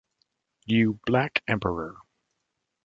[0.65, 1.97] You Black Emperor.